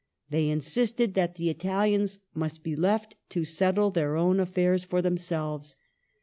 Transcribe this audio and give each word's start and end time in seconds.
.^pThey 0.31 0.49
insisted 0.49 1.13
that 1.13 1.35
the 1.35 1.51
Italians 1.51 2.17
must 2.33 2.63
be 2.63 2.75
left 2.75 3.15
to 3.29 3.41
^ 3.41 3.47
settle 3.47 3.91
their 3.91 4.15
own 4.15 4.39
affairs 4.39 4.83
for 4.83 4.99
themselves. 4.99 5.75